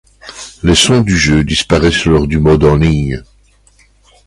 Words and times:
Les 0.63 0.73
sons 0.73 1.01
du 1.01 1.15
jeu 1.15 1.43
disparaissaient 1.43 2.09
lors 2.09 2.25
du 2.25 2.39
mode 2.39 2.63
en 2.63 2.75
ligne. 2.75 3.21